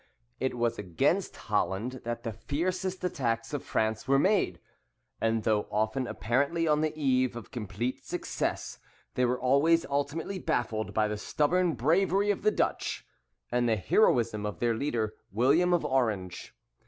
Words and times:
It 0.39 0.55
was 0.57 0.79
against 0.79 1.35
Holland 1.35 2.01
that 2.05 2.23
the 2.23 2.33
fiercest 2.33 3.03
attacks 3.03 3.53
of 3.53 3.63
France 3.63 4.07
were 4.07 4.17
made, 4.17 4.59
and 5.21 5.43
though 5.43 5.67
often 5.69 6.07
apparently 6.07 6.67
on 6.67 6.81
the 6.81 6.91
eve 6.99 7.35
of 7.35 7.51
complete 7.51 8.03
success, 8.03 8.79
they 9.13 9.25
were 9.25 9.39
always 9.39 9.85
ultimately 9.85 10.39
baffled 10.39 10.91
by 10.95 11.07
the 11.07 11.17
stubborn 11.17 11.75
bravery 11.75 12.31
of 12.31 12.41
the 12.41 12.49
Dutch, 12.49 13.05
and 13.51 13.69
the 13.69 13.75
heroism 13.75 14.43
of 14.43 14.57
their 14.57 14.73
leader, 14.73 15.13
William 15.31 15.71
of 15.71 15.85
Orange. 15.85 16.55